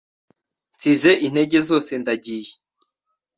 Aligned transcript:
Nsize 0.75 1.11
intege 1.27 1.57
zose 1.69 1.91
ndagiye 2.01 2.51